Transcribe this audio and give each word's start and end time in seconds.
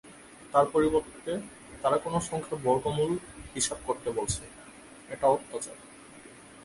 তার 0.53 0.65
পরিবর্তে 0.73 1.31
তাঁরা 1.81 1.97
কোনো 1.97 2.17
সংখ্যার 2.29 2.59
বর্গমূল 2.65 3.11
হিসাব 3.55 3.79
করতে 3.87 4.09
বলছে, 4.17 4.43
এটা 5.09 5.25
অত্যাচার। 5.27 5.77